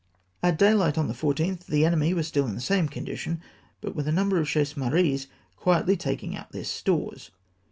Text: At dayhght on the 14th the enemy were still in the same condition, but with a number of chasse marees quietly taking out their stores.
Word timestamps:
At 0.41 0.57
dayhght 0.57 0.97
on 0.97 1.07
the 1.07 1.13
14th 1.13 1.67
the 1.67 1.85
enemy 1.85 2.11
were 2.15 2.23
still 2.23 2.47
in 2.47 2.55
the 2.55 2.59
same 2.59 2.89
condition, 2.89 3.39
but 3.81 3.95
with 3.95 4.07
a 4.07 4.11
number 4.11 4.39
of 4.39 4.47
chasse 4.47 4.73
marees 4.75 5.27
quietly 5.55 5.95
taking 5.95 6.35
out 6.35 6.51
their 6.51 6.63
stores. 6.63 7.29